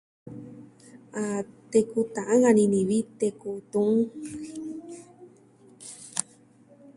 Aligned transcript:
A 1.23 1.25
teku 1.71 1.99
ta'an 2.13 2.41
ka 2.43 2.51
ini 2.53 2.65
ni 2.71 2.81
vi 2.89 2.97
teku 3.19 3.51
tuun. 3.71 3.97